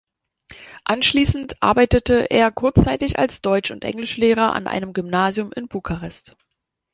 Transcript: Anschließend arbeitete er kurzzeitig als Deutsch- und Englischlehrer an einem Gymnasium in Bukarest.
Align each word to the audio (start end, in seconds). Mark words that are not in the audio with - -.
Anschließend 0.85 1.61
arbeitete 1.61 2.31
er 2.31 2.51
kurzzeitig 2.51 3.19
als 3.19 3.39
Deutsch- 3.43 3.69
und 3.69 3.83
Englischlehrer 3.83 4.51
an 4.53 4.65
einem 4.65 4.93
Gymnasium 4.93 5.51
in 5.51 5.67
Bukarest. 5.67 6.35